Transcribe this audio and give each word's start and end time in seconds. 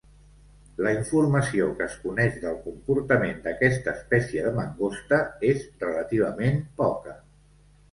La 0.85 0.93
informació 0.93 1.67
que 1.81 1.85
es 1.87 1.97
coneix 2.05 2.39
del 2.45 2.57
comportament 2.63 3.37
d'aquesta 3.45 3.95
espècie 3.99 4.47
de 4.49 4.55
mangosta 4.57 5.23
és 5.53 5.63
relativament 5.87 6.61
poca. 6.83 7.17